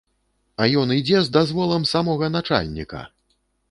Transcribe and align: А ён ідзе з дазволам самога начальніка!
А 0.61 0.67
ён 0.85 0.95
ідзе 0.95 1.23
з 1.29 1.33
дазволам 1.39 1.89
самога 1.93 2.35
начальніка! 2.37 3.09